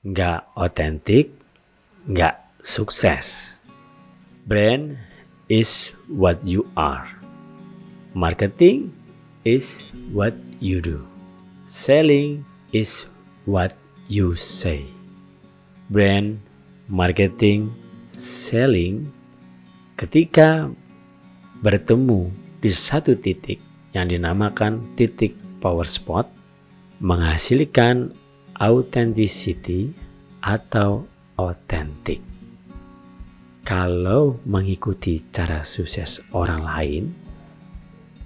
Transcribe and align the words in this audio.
nggak 0.00 0.48
otentik, 0.56 1.36
nggak 2.08 2.40
sukses. 2.64 3.60
Brand 4.48 4.96
is 5.52 5.92
what 6.08 6.40
you 6.40 6.64
are. 6.72 7.04
Marketing 8.16 8.96
is 9.44 9.92
what 10.16 10.32
you 10.56 10.80
do. 10.80 11.04
Selling 11.68 12.48
is 12.72 13.04
what 13.44 13.76
you 14.08 14.32
say. 14.32 14.88
Brand, 15.92 16.40
marketing, 16.88 17.68
selling 18.08 19.12
ketika 20.00 20.72
bertemu 21.60 22.32
di 22.64 22.72
satu 22.72 23.20
titik 23.20 23.60
yang 23.92 24.08
dinamakan 24.08 24.96
titik 24.96 25.36
power 25.60 25.84
spot 25.84 26.24
menghasilkan 27.04 28.16
authenticity 28.60 29.88
atau 30.44 31.08
otentik. 31.40 32.20
Kalau 33.64 34.36
mengikuti 34.44 35.16
cara 35.32 35.64
sukses 35.64 36.20
orang 36.36 36.60
lain, 36.60 37.04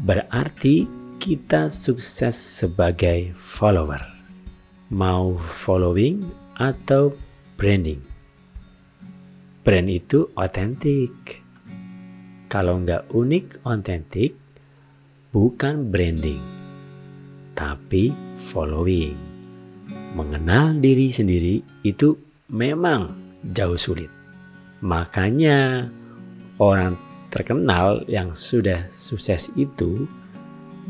berarti 0.00 0.88
kita 1.20 1.68
sukses 1.68 2.32
sebagai 2.32 3.36
follower. 3.36 4.00
Mau 4.88 5.36
following 5.36 6.24
atau 6.56 7.12
branding. 7.60 8.00
Brand 9.62 9.88
itu 9.88 10.32
otentik. 10.34 11.44
Kalau 12.48 12.80
nggak 12.80 13.08
unik, 13.08 13.64
otentik, 13.64 14.36
bukan 15.32 15.88
branding, 15.88 16.42
tapi 17.56 18.12
following. 18.36 19.31
Mengenal 20.12 20.76
diri 20.76 21.08
sendiri 21.08 21.64
itu 21.80 22.12
memang 22.52 23.08
jauh 23.56 23.80
sulit. 23.80 24.12
Makanya 24.84 25.88
orang 26.60 27.00
terkenal 27.32 28.04
yang 28.04 28.36
sudah 28.36 28.84
sukses 28.92 29.48
itu 29.56 30.04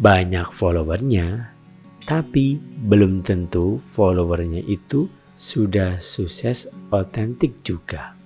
banyak 0.02 0.50
followernya, 0.50 1.54
tapi 2.02 2.58
belum 2.58 3.22
tentu 3.22 3.78
followernya 3.78 4.66
itu 4.66 5.06
sudah 5.32 6.02
sukses 6.02 6.66
otentik 6.90 7.62
juga. 7.62 8.18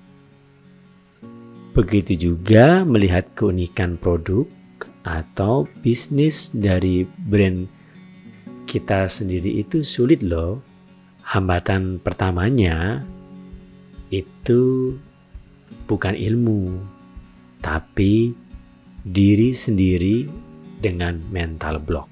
Begitu 1.77 2.17
juga 2.17 2.89
melihat 2.89 3.37
keunikan 3.37 4.01
produk 4.01 4.49
atau 5.05 5.69
bisnis 5.85 6.51
dari 6.51 7.05
brand 7.05 7.69
kita 8.67 9.07
sendiri 9.07 9.63
itu 9.63 9.87
sulit 9.87 10.25
loh. 10.25 10.66
Hambatan 11.27 11.99
pertamanya 11.99 13.03
itu 14.15 14.95
bukan 15.91 16.15
ilmu, 16.15 16.79
tapi 17.59 18.31
diri 19.03 19.51
sendiri 19.51 20.31
dengan 20.79 21.19
mental 21.35 21.83
block. 21.83 22.07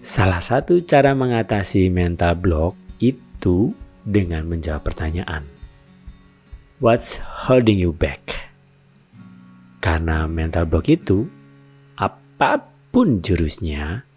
Salah 0.00 0.40
satu 0.40 0.80
cara 0.88 1.12
mengatasi 1.12 1.92
mental 1.92 2.32
block 2.40 2.80
itu 2.96 3.76
dengan 4.08 4.48
menjawab 4.48 4.80
pertanyaan. 4.80 5.44
What's 6.80 7.20
holding 7.20 7.76
you 7.76 7.92
back? 7.92 8.52
Karena 9.84 10.24
mental 10.24 10.64
block 10.64 10.88
itu, 10.88 11.28
apa 12.00 12.72
pun 12.88 13.20
jurusnya 13.20 14.08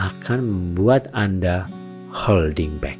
akan 0.00 0.40
membuat 0.44 1.12
Anda 1.12 1.68
holding 2.14 2.78
back. 2.78 2.96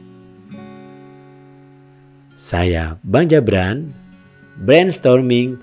Saya 2.35 2.99
Bang 3.07 3.31
Jabran, 3.31 3.95
brainstorming, 4.59 5.63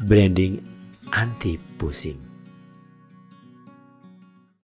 branding 0.00 0.64
anti 1.12 1.60
pusing. 1.76 2.25